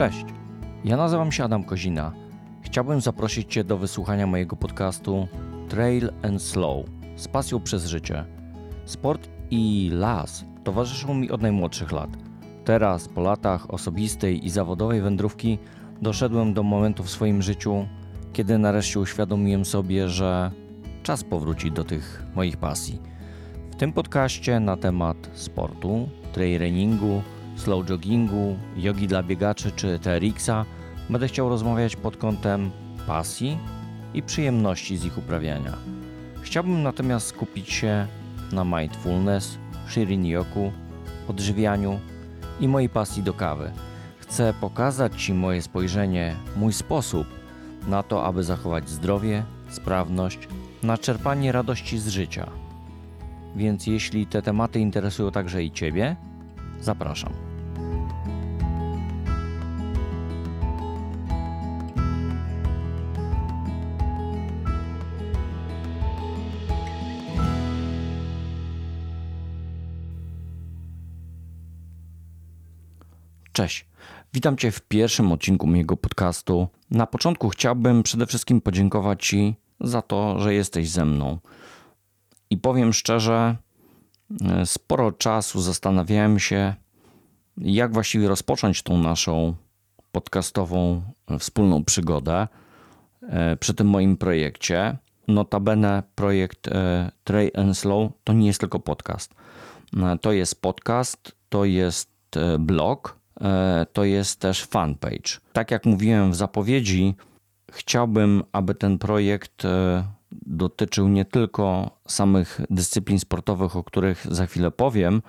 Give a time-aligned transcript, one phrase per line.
[0.00, 0.24] Cześć,
[0.84, 2.12] ja nazywam się Adam Kozina.
[2.62, 5.28] Chciałbym zaprosić Cię do wysłuchania mojego podcastu
[5.68, 8.24] Trail and Slow z pasją przez życie.
[8.84, 12.10] Sport i las towarzyszą mi od najmłodszych lat.
[12.64, 15.58] Teraz, po latach osobistej i zawodowej wędrówki,
[16.02, 17.86] doszedłem do momentu w swoim życiu,
[18.32, 20.50] kiedy nareszcie uświadomiłem sobie, że
[21.02, 22.98] czas powrócić do tych moich pasji.
[23.70, 27.22] W tym podcaście na temat sportu, trail runningu,
[27.60, 30.64] slow joggingu, jogi dla biegaczy czy TRX-a
[31.10, 32.70] będę chciał rozmawiać pod kątem
[33.06, 33.58] pasji
[34.14, 35.76] i przyjemności z ich uprawiania.
[36.42, 38.06] Chciałbym natomiast skupić się
[38.52, 40.72] na mindfulness, shirin yoku,
[41.28, 42.00] odżywianiu
[42.60, 43.72] i mojej pasji do kawy.
[44.18, 47.26] Chcę pokazać Ci moje spojrzenie, mój sposób
[47.88, 50.48] na to, aby zachować zdrowie, sprawność,
[50.82, 52.50] na czerpanie radości z życia.
[53.56, 56.16] Więc jeśli te tematy interesują także i Ciebie,
[56.80, 57.49] zapraszam.
[73.60, 73.86] Cześć.
[74.34, 76.68] Witam Cię w pierwszym odcinku mojego podcastu.
[76.90, 81.38] Na początku chciałbym przede wszystkim podziękować Ci za to, że jesteś ze mną.
[82.50, 83.56] I powiem szczerze,
[84.40, 86.74] e, sporo czasu zastanawiałem się,
[87.56, 89.54] jak właściwie rozpocząć tą naszą
[90.12, 92.48] podcastową e, wspólną przygodę
[93.22, 94.98] e, przy tym moim projekcie.
[95.28, 96.68] Notabene projekt
[97.24, 99.34] Tray and Slow to nie jest tylko podcast.
[100.20, 102.10] To jest podcast, to jest
[102.58, 103.19] blog,
[103.92, 105.40] to jest też fanpage.
[105.52, 107.14] Tak jak mówiłem w zapowiedzi,
[107.72, 109.62] chciałbym, aby ten projekt
[110.32, 115.22] dotyczył nie tylko samych dyscyplin sportowych, o których za chwilę powiem,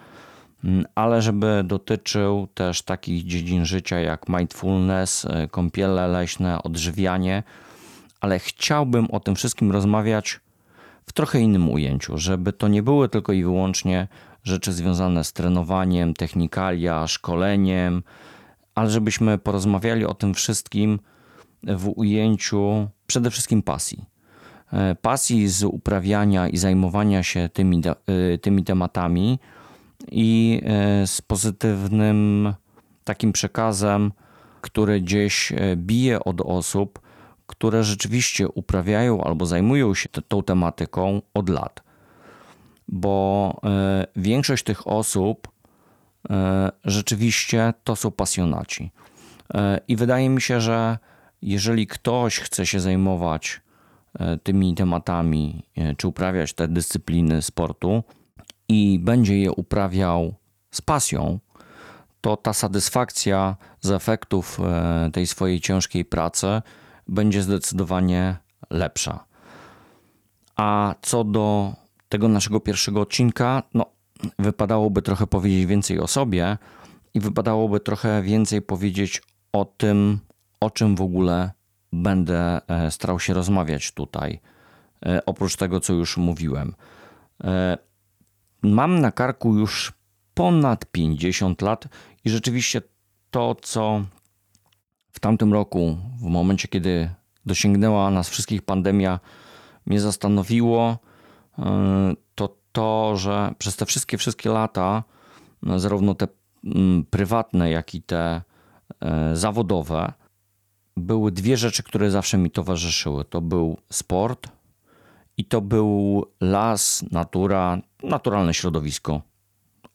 [0.95, 7.44] ale żeby dotyczył też takich dziedzin życia jak mindfulness, e, kąpiele leśne, odżywianie,
[8.19, 10.39] ale chciałbym o tym wszystkim rozmawiać
[11.05, 14.07] w trochę innym ujęciu, żeby to nie były tylko i wyłącznie
[14.44, 18.03] rzeczy związane z trenowaniem, technikalia, szkoleniem,
[18.75, 21.00] ale żebyśmy porozmawiali o tym wszystkim
[21.63, 24.06] w ujęciu przede wszystkim pasji.
[24.74, 29.40] E, pasji z uprawiania i zajmowania się tymi, e, tymi tematami
[30.12, 32.53] i e, z pozytywnym
[33.03, 34.12] takim przekazem,
[34.62, 37.00] który gdzieś bije od osób,
[37.47, 41.84] które rzeczywiście uprawiają albo zajmują się tą tematyką od lat.
[42.91, 43.62] Bo
[44.16, 45.47] większość tych osób
[46.85, 48.91] rzeczywiście to są pasjonaci.
[49.88, 50.97] I wydaje mi się, że
[51.41, 53.62] jeżeli ktoś chce się zajmować
[54.19, 58.03] E, tymi tematami, e, czy uprawiać te dyscypliny sportu
[58.69, 60.34] i będzie je uprawiał
[60.72, 61.40] z pasją,
[62.22, 66.62] to ta satysfakcja z efektów e, tej swojej ciężkiej pracy
[67.07, 68.38] będzie zdecydowanie
[68.69, 69.25] lepsza.
[70.56, 71.74] A co do
[72.11, 73.85] tego naszego pierwszego odcinka, no,
[74.39, 76.57] wypadałoby trochę powiedzieć więcej o sobie
[77.13, 79.22] i wypadałoby trochę więcej powiedzieć
[79.53, 80.19] o tym,
[80.59, 81.51] o czym w ogóle
[81.94, 84.39] będę e, starał się rozmawiać tutaj,
[85.05, 86.75] e, oprócz tego, co już mówiłem.
[87.44, 87.77] E,
[88.61, 89.94] mam na karku już
[90.33, 91.88] ponad 50 lat
[92.25, 92.81] i rzeczywiście
[93.29, 94.01] to, co
[95.11, 97.09] w tamtym roku, w momencie, kiedy
[97.45, 99.19] dosięgnęła nas wszystkich pandemia,
[99.85, 101.10] mnie zastanowiło,
[102.35, 105.03] to to, że przez te wszystkie, wszystkie lata,
[105.75, 106.28] zarówno te
[106.66, 108.41] mm, prywatne, jak i te
[109.34, 110.13] zawodowe,
[110.97, 113.25] były dwie rzeczy, które zawsze mi towarzyszyły.
[113.25, 114.47] To był sport
[115.38, 119.22] i to był las, natura, naturalne środowisko,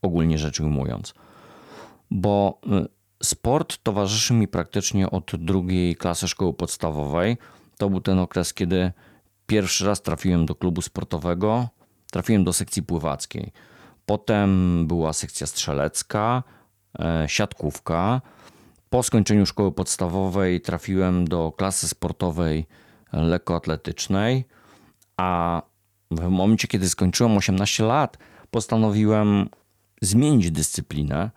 [0.03, 1.15] ogólnie rzecz ujmując.
[2.11, 2.89] Bo y,
[3.23, 7.37] sport towarzyszy mi praktycznie od drugiej klasy szkoły podstawowej.
[7.79, 8.93] To był ten okres, kiedy
[9.47, 11.69] pierwszy raz trafiłem do klubu sportowego,
[12.11, 13.53] trafiłem do sekcji pływackiej.
[14.07, 16.43] Potem była sekcja strzelecka,
[16.99, 18.21] e, siatkówka
[18.91, 22.67] po skończeniu szkoły podstawowej trafiłem do klasy sportowej
[23.13, 24.45] lekkoatletycznej,
[25.17, 25.63] a
[26.11, 28.19] w momencie, kiedy skończyłem 18 lat,
[28.51, 29.49] postanowiłem
[30.03, 31.31] zmienić dyscyplinę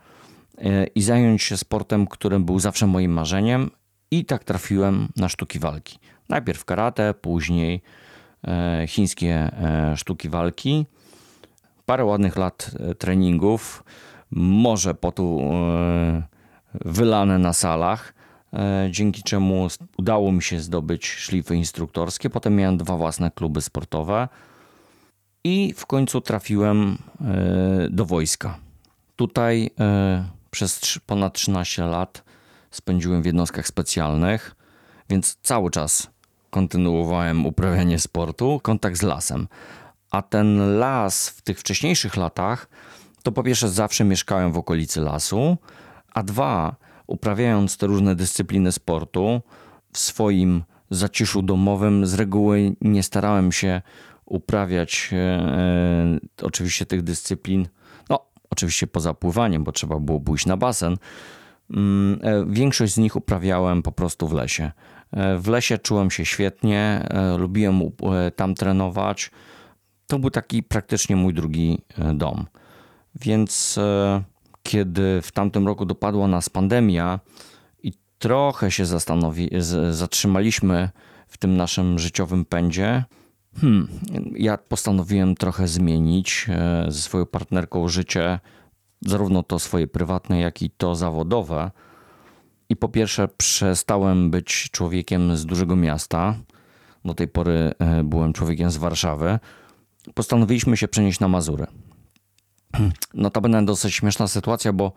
[0.58, 3.72] e, i zająć się sportem, którym był zawsze moim marzeniem,
[4.12, 6.00] i tak trafiłem na sztuki walki.
[6.30, 7.82] Najpierw karate, później
[8.48, 10.86] e, chińskie e, sztuki walki.
[11.86, 13.84] Parę ładnych lat treningów,
[14.32, 15.42] może potu
[16.74, 18.14] wylane na salach,
[18.54, 19.68] e, dzięki czemu
[19.98, 22.30] udało mi się zdobyć szlify instruktorskie.
[22.30, 24.28] Potem miałem dwa własne kluby sportowe
[25.44, 28.58] i w końcu trafiłem e, do wojska.
[29.16, 32.24] Tutaj e, przez ponad 13 lat
[32.72, 34.56] spędziłem w jednostkach specjalnych,
[35.10, 36.08] więc cały czas
[36.50, 39.48] kontynuowałem uprawianie sportu, kontakt z lasem.
[40.12, 42.70] A ten las w tych wcześniejszych latach,
[43.24, 45.58] to po pierwsze zawsze mieszkałem w okolicy lasu,
[46.14, 46.76] a dwa,
[47.08, 49.42] uprawiając te różne dyscypliny sportu
[49.94, 53.82] w swoim zaciszu domowym, z reguły nie starałem się
[54.26, 57.68] uprawiać e, e, oczywiście tych dyscyplin,
[58.10, 60.98] no oczywiście poza pływaniem, bo trzeba było pójść na basen.
[61.74, 64.72] Mm, e, większość z nich uprawiałem po prostu w lesie.
[65.12, 67.82] E, w lesie czułem się świetnie, e, lubiłem
[68.36, 69.32] tam trenować.
[70.08, 71.82] To był taki praktycznie mój drugi
[72.14, 72.46] dom.
[73.16, 73.80] Więc
[74.64, 77.20] kiedy w tamtym roku dopadła nas pandemia
[77.84, 79.50] i trochę się zastanowi,
[79.92, 80.90] zatrzymaliśmy
[81.28, 83.04] w tym naszym życiowym pędzie,
[83.62, 83.88] hmm,
[84.36, 86.48] ja postanowiłem trochę zmienić
[86.88, 88.40] ze swoją partnerką życie,
[89.02, 91.72] zarówno to swoje prywatne, jak i to zawodowe.
[92.70, 96.36] I po pierwsze, przestałem być człowiekiem z dużego miasta.
[97.06, 99.40] Do tej pory e, byłem człowiekiem z Warszawy.
[100.14, 101.68] Postanowiliśmy się przenieść na Mazury.
[103.14, 104.92] Notabene dosyć śmieszna sytuacja, bo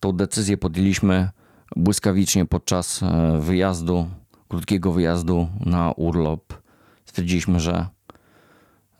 [0.00, 1.28] tą decyzję podjęliśmy
[1.76, 4.08] błyskawicznie podczas e, wyjazdu,
[4.48, 6.54] krótkiego wyjazdu na urlop.
[7.04, 7.86] Stwierdziliśmy, że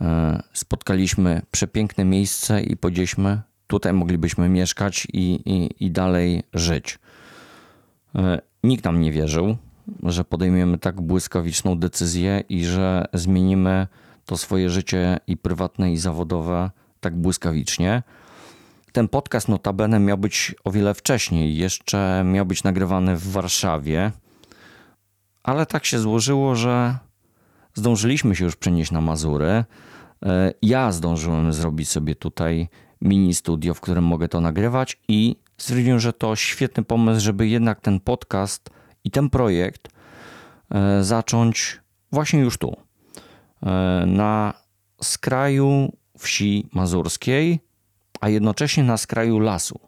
[0.00, 6.98] e, spotkaliśmy przepiękne miejsce i powiedzieliśmy, tutaj moglibyśmy mieszkać i, i, i dalej żyć.
[8.14, 9.56] E, nikt nam nie wierzył,
[10.02, 13.86] że podejmiemy tak błyskawiczną decyzję i że zmienimy
[14.24, 16.70] to swoje życie i prywatne, i zawodowe
[17.00, 18.02] tak błyskawicznie.
[18.92, 24.12] Ten podcast notabene miał być o wiele wcześniej, jeszcze miał być nagrywany w Warszawie,
[25.42, 26.98] ale tak się złożyło, że
[27.74, 29.64] zdążyliśmy się już przenieść na Mazury.
[30.22, 32.68] E, Ja zdążyłem zrobić sobie tutaj
[33.02, 37.80] mini studio, w którym mogę to nagrywać i stwierdziłem, że to świetny pomysł, żeby jednak
[37.80, 38.70] ten podcast
[39.04, 39.88] i ten projekt
[40.70, 41.80] e, zacząć
[42.12, 42.76] właśnie już tu,
[43.62, 44.54] e, na
[45.02, 47.60] skraju wsi mazurskiej,
[48.20, 49.80] a jednocześnie na skraju lasu,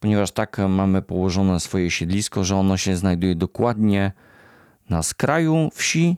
[0.00, 4.12] ponieważ tak mamy położone swoje siedlisko, że ono się znajduje dokładnie
[4.90, 6.16] na skraju wsi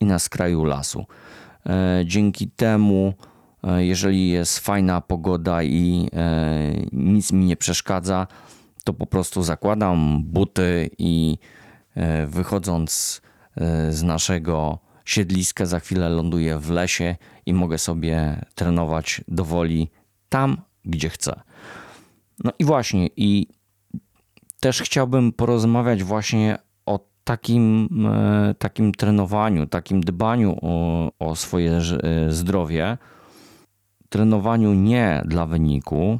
[0.00, 1.06] i na skraju lasu.
[1.66, 3.14] E, Dzięki temu,
[3.78, 8.26] jeżeli jest fajna pogoda i e, nic mi nie przeszkadza,
[8.84, 11.38] to po prostu zakładam buty i
[11.94, 13.22] e, wychodząc
[13.56, 17.16] e, z naszego siedliska, za chwilę ląduję w lesie
[17.46, 19.90] i mogę sobie trenować dowoli
[20.28, 21.40] tam, gdzie chcę.
[22.44, 23.46] No i właśnie, i
[24.60, 31.80] też chciałbym porozmawiać właśnie o takim, e, takim trenowaniu, takim dbaniu o, o swoje e,
[32.32, 32.98] zdrowie.
[34.12, 36.18] Trenowaniu nie dla wyniku,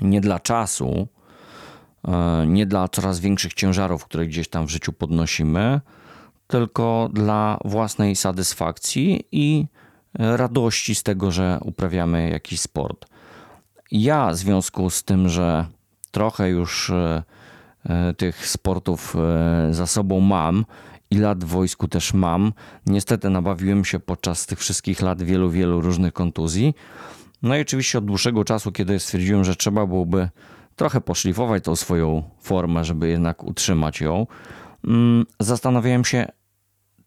[0.00, 1.08] nie dla czasu,
[2.08, 5.80] e, nie dla coraz większych ciężarów, które gdzieś tam w życiu podnosimy,
[6.46, 9.66] tylko dla własnej satysfakcji i
[10.14, 13.06] radości z tego, że uprawiamy jakiś sport.
[13.90, 15.66] Ja w związku z tym, że
[16.10, 17.22] trochę już e,
[17.84, 19.16] e, tych sportów
[19.70, 20.64] za sobą mam
[21.12, 22.52] i lat w wojsku też mam,
[22.86, 26.74] niestety nabawiłem się podczas tych wszystkich lat wielu, wielu różnych kontuzji.
[27.42, 30.28] No i oczywiście od dłuższego czasu, kiedy stwierdziłem, że trzeba byłoby
[30.76, 34.26] trochę poszlifować tą swoją formę, żeby jednak utrzymać ją,
[34.84, 36.26] mm, zastanawiałem się,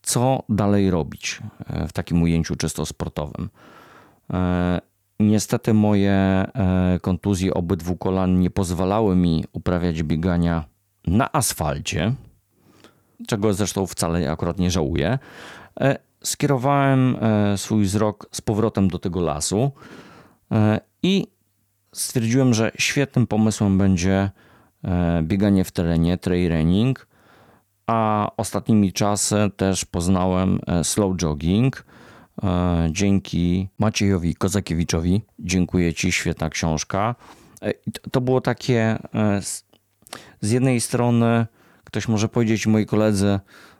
[0.01, 3.49] co dalej robić e, w takim ujęciu czysto sportowym.
[4.33, 4.81] E,
[5.19, 10.63] Niestety moje e, kontuzje obydwu kolan nie pozwalały mi uprawiać biegania
[11.07, 12.15] na asfalcie,
[13.27, 15.19] czego zresztą wcale akurat nie żałuję.
[15.79, 19.71] E, Skierowałem e, swój wzrok z powrotem do tego lasu
[20.51, 21.27] e, i
[21.93, 24.31] stwierdziłem, że świetnym pomysłem będzie
[25.23, 27.07] bieganie w terenie, trail running,
[27.87, 31.85] a ostatnimi czasy też poznałem slow jogging.
[32.89, 35.21] Dzięki Maciejowi Kozakiewiczowi.
[35.39, 37.15] Dziękuję Ci, świetna książka.
[38.11, 38.97] To- było takie
[40.41, 41.45] z jednej strony
[41.95, 43.39] ktoś może powiedzieć, moi koledzy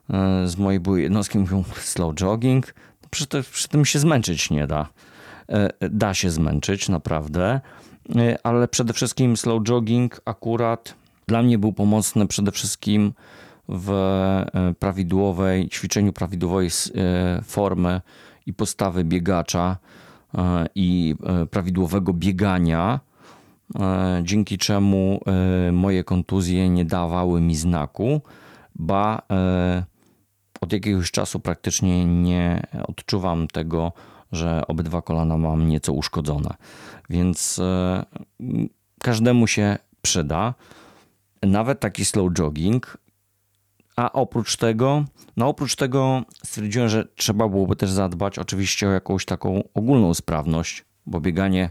[0.10, 2.74] e, z mojej byłej jednostki mówią slow jogging,
[3.10, 4.88] przy, to, przy tym się zmęczyć nie da.
[5.50, 7.62] E, Da się zmęczyć, naprawdę,
[8.16, 10.96] E, ale przede wszystkim slow jogging akurat
[11.28, 13.14] dla mnie był pomocny przede wszystkim
[13.70, 13.92] w
[14.80, 16.70] prawidłowej, ćwiczeniu prawidłowej
[17.44, 18.02] formy
[18.46, 19.78] i postawy biegacza
[20.76, 21.16] i
[21.52, 23.00] prawidłowego biegania,
[24.24, 25.20] dzięki czemu
[25.68, 28.22] e, moje kontuzje nie dawały mi znaku,
[28.76, 29.84] ba e,
[30.62, 33.92] od jakiegoś czasu praktycznie nie odczuwam tego,
[34.32, 36.50] że obydwa kolana mam nieco uszkodzone.
[37.10, 38.06] Więc e,
[39.00, 40.54] każdemu się przyda.
[41.44, 42.98] nawet taki slow jogging.
[43.96, 45.06] A oprócz tego,
[45.38, 50.86] no oprócz tego stwierdziłem, że trzeba byłoby też zadbać oczywiście o jakąś taką ogólną sprawność,
[51.06, 51.70] bo bieganie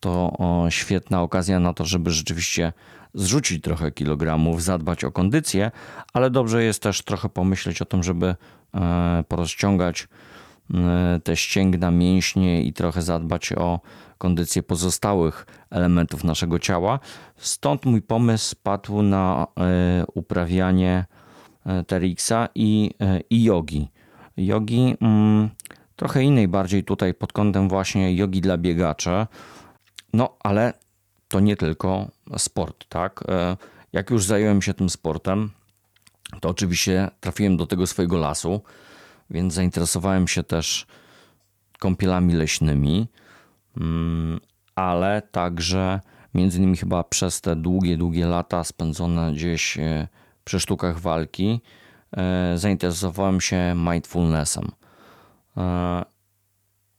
[0.00, 0.36] to
[0.70, 2.72] świetna okazja na to, żeby rzeczywiście
[3.14, 5.70] zrzucić trochę kilogramów, zadbać o kondycję,
[6.12, 8.34] ale dobrze jest też trochę pomyśleć o tym, żeby
[8.74, 10.08] e, porozciągać
[10.74, 13.80] e, te ścięgna, mięśnie i trochę zadbać o
[14.18, 17.00] kondycję pozostałych elementów naszego ciała.
[17.36, 21.04] Stąd mój pomysł padł na e, uprawianie
[21.86, 22.90] TRX-a i,
[23.30, 23.88] i jogi.
[24.36, 25.50] Jogi mm,
[25.96, 29.26] trochę innej, bardziej tutaj pod kątem właśnie jogi dla biegaczy.
[30.12, 30.72] No, ale
[31.28, 33.24] to nie tylko sport, tak?
[33.92, 35.50] Jak już zająłem się tym sportem,
[36.40, 38.60] to oczywiście trafiłem do tego swojego lasu,
[39.30, 40.86] więc zainteresowałem się też
[41.78, 43.08] kąpielami leśnymi,
[43.76, 44.40] mm,
[44.74, 46.00] ale także
[46.34, 50.08] między innymi chyba przez te długie, długie lata spędzone gdzieś e,
[50.44, 51.60] przy sztukach walki,
[52.16, 54.68] e, zainteresowałem się mindfulnessem.
[55.56, 56.04] E,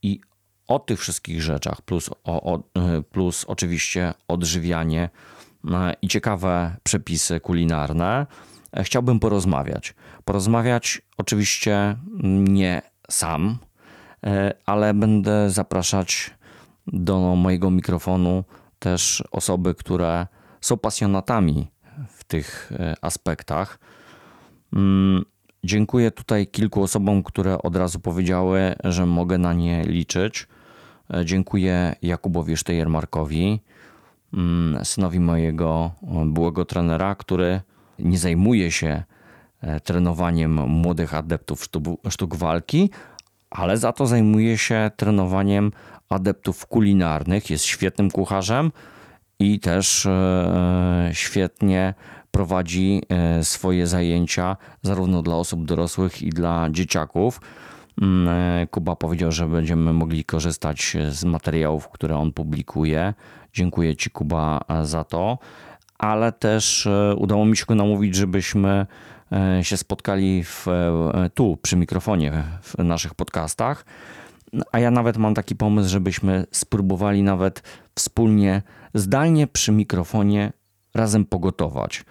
[0.02, 0.20] I
[0.74, 2.62] o tych wszystkich rzeczach, plus, o, o,
[3.12, 5.10] plus oczywiście odżywianie
[6.02, 8.26] i ciekawe przepisy kulinarne,
[8.82, 9.94] chciałbym porozmawiać.
[10.24, 11.96] Porozmawiać oczywiście
[12.48, 13.58] nie sam,
[14.66, 16.30] ale będę zapraszać
[16.86, 18.44] do mojego mikrofonu
[18.78, 20.26] też osoby, które
[20.60, 21.70] są pasjonatami
[22.08, 23.78] w tych aspektach.
[24.72, 25.24] Mm,
[25.64, 30.46] dziękuję tutaj kilku osobom, które od razu powiedziały, że mogę na nie liczyć.
[31.12, 33.60] E, dziękuję Jakubowi Sztejermarkowi,
[34.34, 35.90] mm, synowi mojego
[36.26, 37.60] byłego trenera, który
[37.98, 39.02] nie zajmuje się
[39.60, 41.68] e, trenowaniem młodych adeptów
[42.10, 42.90] sztuk walki,
[43.50, 45.72] ale za to zajmuje się trenowaniem
[46.08, 47.50] adeptów kulinarnych.
[47.50, 48.72] Jest świetnym kucharzem
[49.38, 51.94] i też e, świetnie
[52.30, 57.40] prowadzi e, swoje zajęcia zarówno dla osób dorosłych i dla dzieciaków.
[58.02, 63.14] Mm, Kuba powiedział, że będziemy mogli korzystać z materiałów, które on publikuje.
[63.52, 65.38] Dziękuję Ci, Kuba, za to
[66.02, 68.86] ale też e, udało mi się go namówić, żebyśmy
[69.32, 73.84] e, się spotkali w, e, tu przy mikrofonie w naszych podcastach.
[74.72, 77.62] A ja nawet mam taki pomysł, żebyśmy spróbowali nawet
[77.94, 78.62] wspólnie,
[78.94, 80.52] zdalnie przy mikrofonie
[80.94, 82.04] razem pogotować.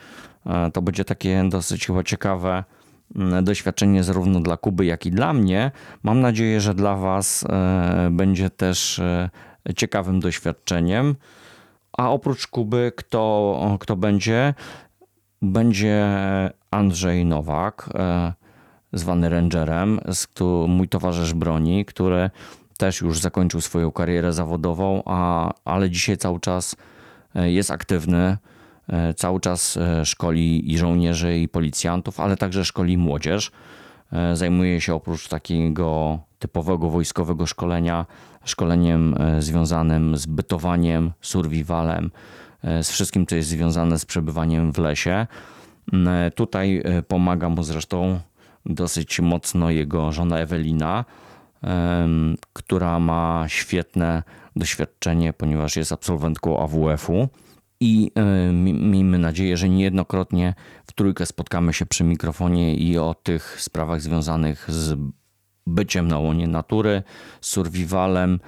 [0.73, 2.63] To będzie takie dosyć chyba ciekawe
[3.41, 5.71] doświadczenie zarówno dla Kuby, jak i dla mnie.
[6.03, 7.45] Mam nadzieję, że dla Was
[8.11, 9.01] będzie też
[9.75, 11.15] ciekawym doświadczeniem.
[11.97, 14.53] A oprócz Kuby, kto, kto będzie?
[15.41, 16.07] Będzie
[16.71, 18.33] Andrzej Nowak, e,
[18.93, 19.99] zwany Rangerem,
[20.67, 22.29] mój towarzysz broni, który
[22.77, 26.75] też już zakończył swoją karierę zawodową, a, ale dzisiaj cały czas
[27.35, 28.37] e, jest aktywny, e,
[29.15, 33.51] cały czas szkoli i żołnierzy, i policjantów, ale także szkoli młodzież.
[34.33, 38.05] Zajmuje się oprócz takiego typowego wojskowego szkolenia,
[38.43, 42.11] szkoleniem e, związanym z bytowaniem, survivalem,
[42.63, 45.27] e, z wszystkim, co jest związane z przebywaniem w lesie.
[45.93, 48.19] E, tutaj pomaga mu zresztą
[48.65, 51.05] dosyć mocno jego żona Ewelina,
[52.53, 54.23] która ma świetne
[54.55, 57.27] doświadczenie, ponieważ jest absolwentką AWF-u.
[57.83, 58.11] I
[58.63, 60.53] miejmy nadzieję, że niejednokrotnie
[60.85, 64.99] w trójkę spotkamy się przy mikrofonie i o tych sprawach związanych z
[65.67, 67.03] byciem na łonie natury,
[67.41, 68.39] survivalem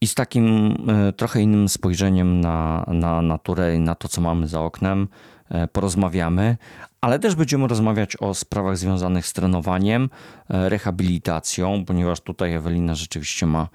[0.00, 4.48] i z takim e, trochę innym spojrzeniem na, na naturę i na to, co mamy
[4.48, 5.08] za oknem,
[5.48, 6.56] e, porozmawiamy,
[7.00, 10.10] ale też będziemy rozmawiać o sprawach związanych z trenowaniem,
[10.48, 13.68] e, rehabilitacją, ponieważ tutaj Ewelina rzeczywiście ma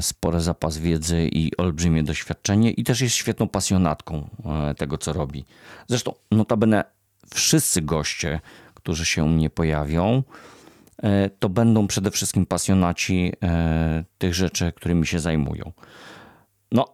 [0.00, 4.28] spory zapas wiedzy i olbrzymie doświadczenie i też jest świetną pasjonatką
[4.76, 5.44] tego, co robi.
[5.86, 6.84] Zresztą notabene
[7.34, 8.40] wszyscy goście,
[8.74, 10.22] którzy się u mnie pojawią,
[11.02, 15.72] E, to będą przede wszystkim pasjonaci e, tych rzeczy, którymi się zajmują.
[16.72, 16.84] No,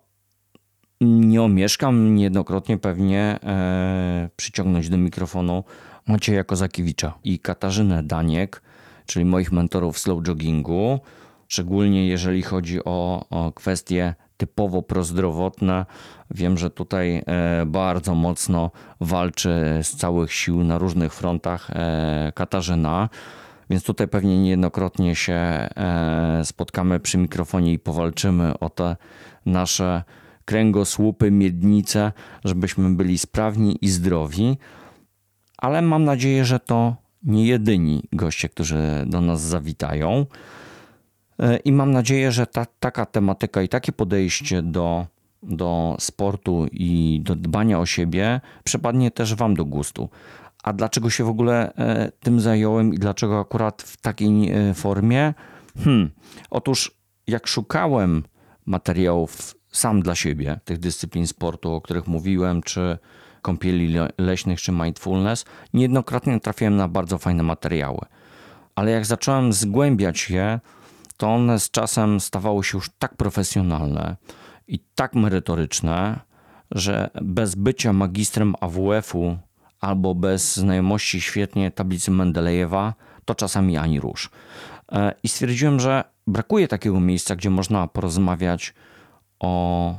[1.00, 5.64] nie omieszkam niejednokrotnie pewnie e, przyciągnąć do mikrofonu
[6.06, 8.62] Macieja Kozakiewicza i Katarzynę Daniek,
[9.06, 11.00] czyli moich mentorów slow joggingu,
[11.48, 15.86] szczególnie jeżeli chodzi o, o kwestie typowo prozdrowotne.
[16.30, 17.22] Wiem, że tutaj
[17.66, 21.70] bardzo mocno walczy z całych sił na różnych frontach
[22.34, 23.08] Katarzyna.
[23.70, 28.96] Więc tutaj pewnie niejednokrotnie się e, spotkamy przy mikrofonie i powalczymy o te
[29.46, 30.02] nasze
[30.44, 32.12] kręgosłupy, miednice,
[32.44, 34.56] żebyśmy byli sprawni i zdrowi.
[35.58, 40.26] Ale mam nadzieję, że to nie jedyni goście, którzy do nas zawitają.
[41.38, 45.06] E, I mam nadzieję, że ta, taka tematyka i takie podejście do
[45.42, 50.08] do sportu i do dbania o siebie przypadnie też Wam do gustu.
[50.62, 55.34] A dlaczego się w ogóle e, tym zająłem i dlaczego akurat w takiej e, formie?
[55.84, 56.10] Hmm.
[56.50, 58.22] Otóż, jak szukałem
[58.66, 62.98] materiałów sam dla siebie, tych dyscyplin sportu, o których mówiłem, czy
[63.42, 68.00] kąpieli leśnych, czy mindfulness, niejednokrotnie trafiłem na bardzo fajne materiały.
[68.74, 70.60] Ale jak zacząłem zgłębiać je,
[71.18, 74.16] to one z czasem stawały się już tak profesjonalne
[74.68, 76.20] i tak merytoryczne,
[76.70, 79.38] że bez bycia magistrem AWF-u
[79.80, 82.94] albo bez znajomości świetnie tablicy Mendelejewa,
[83.24, 84.30] to czasami ani rusz.
[84.92, 88.74] E, I stwierdziłem, że brakuje takiego miejsca, gdzie można porozmawiać
[89.38, 89.94] o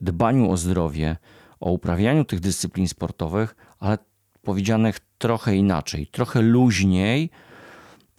[0.00, 1.16] dbaniu o zdrowie,
[1.60, 3.98] o uprawianiu tych dyscyplin sportowych, ale
[4.42, 7.30] powiedzianych trochę inaczej, trochę luźniej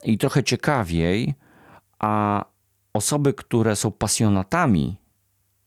[0.03, 1.33] i trochę ciekawiej,
[2.03, 2.45] a
[2.93, 4.95] osoby, które są pasjonatami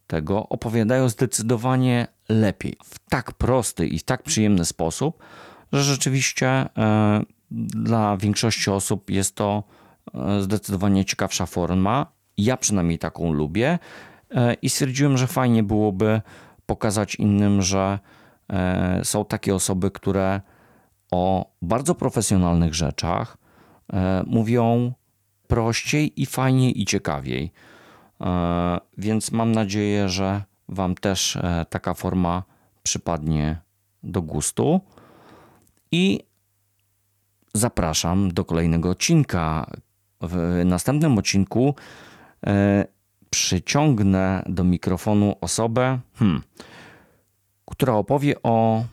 [0.07, 2.76] tego, opowiadają zdecydowanie lepiej.
[2.85, 5.25] W tak prosty i tak przyjemny sposób,
[5.73, 6.69] że rzeczywiście e,
[7.50, 9.62] dla większości osób jest to
[10.14, 12.07] e, zdecydowanie ciekawsza forma.
[12.37, 13.78] Ja przynajmniej taką lubię
[14.31, 16.21] e, i stwierdziłem, że fajnie byłoby
[16.66, 17.99] pokazać innym, że
[19.02, 20.40] są takie osoby, które
[21.11, 23.37] o bardzo profesjonalnych rzeczach
[24.26, 24.93] mówią
[25.49, 27.53] prościej i fajniej i ciekawiej.
[28.99, 31.38] Więc mam nadzieję, że Wam też
[31.71, 32.43] taka forma
[32.83, 33.61] przypadnie
[34.03, 34.81] do gustu.
[35.93, 36.21] I
[37.55, 39.71] zapraszam do kolejnego odcinka.
[40.21, 41.75] W następnym odcinku
[42.47, 42.85] e,
[43.31, 46.43] przyciągnę do mikrofonu osobę, hmm,
[47.67, 48.85] która opowie o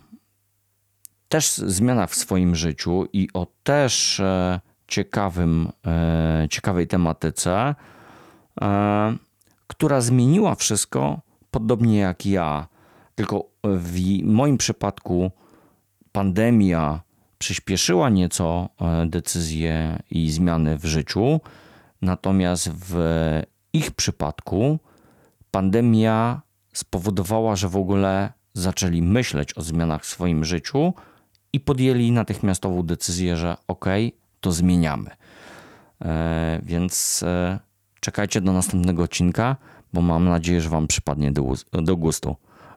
[1.30, 4.60] też zmianach w swoim życiu i o też e,
[4.94, 7.76] ciekawym, e, ciekawej tematyce,
[9.68, 12.68] która zmieniła wszystko podobnie jak ja.
[13.16, 15.32] Tylko w moim przypadku
[16.12, 17.02] pandemia
[17.38, 21.40] przyspieszyła nieco e, decyzje i zmiany w życiu,
[22.02, 22.94] natomiast w
[23.74, 24.80] ich przypadku
[25.52, 26.42] pandemia
[26.74, 30.94] spowodowała, że w ogóle zaczęli myśleć o zmianach w swoim życiu
[31.54, 33.86] i podjęli natychmiastową decyzję, że ok,
[34.44, 35.10] to zmieniamy.
[36.02, 37.60] E, więc e,
[38.00, 39.56] czekajcie do następnego odcinka,
[39.94, 42.36] bo mam nadzieję, że Wam przypadnie do, do gustu.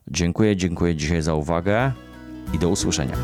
[0.09, 1.93] Dziękuję, dziękuję dzisiaj za uwagę
[2.55, 3.17] i do usłyszenia.